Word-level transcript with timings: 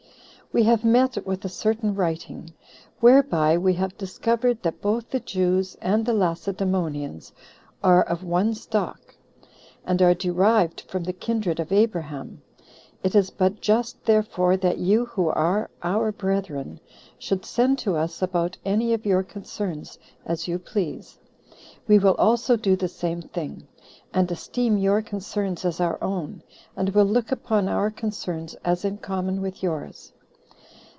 "We 0.53 0.63
have 0.63 0.83
met 0.83 1.25
with 1.25 1.45
a 1.45 1.49
certain 1.49 1.95
writing, 1.95 2.51
whereby 2.99 3.57
we 3.57 3.73
have 3.75 3.97
discovered 3.97 4.61
that 4.63 4.81
both 4.81 5.09
the 5.09 5.21
Jews 5.21 5.75
and 5.75 6.05
the 6.05 6.13
Lacedemonians 6.13 7.31
are 7.81 8.03
of 8.03 8.21
one 8.25 8.53
stock, 8.53 9.15
and 9.85 10.01
are 10.01 10.13
derived 10.13 10.81
from 10.81 11.05
the 11.05 11.13
kindred 11.13 11.61
of 11.61 11.71
Abraham 11.71 12.41
14 12.97 12.97
It 13.05 13.15
is 13.15 13.29
but 13.29 13.61
just 13.61 14.03
therefore 14.03 14.57
that 14.57 14.77
you, 14.77 15.05
who 15.05 15.29
are 15.29 15.69
our 15.83 16.11
brethren, 16.11 16.81
should 17.17 17.45
send 17.45 17.79
to 17.79 17.95
us 17.95 18.21
about 18.21 18.57
any 18.65 18.91
of 18.93 19.05
your 19.05 19.23
concerns 19.23 19.97
as 20.25 20.49
you 20.49 20.59
please. 20.59 21.17
We 21.87 21.97
will 21.97 22.15
also 22.15 22.57
do 22.57 22.75
the 22.75 22.89
same 22.89 23.21
thing, 23.21 23.69
and 24.13 24.29
esteem 24.29 24.75
your 24.77 25.01
concerns 25.01 25.63
as 25.63 25.79
our 25.79 25.97
own, 26.03 26.43
and 26.75 26.89
will 26.89 27.05
look 27.05 27.31
upon 27.31 27.69
our 27.69 27.89
concerns 27.89 28.53
as 28.65 28.83
in 28.83 28.97
common 28.97 29.39
with 29.41 29.63
yours. 29.63 30.11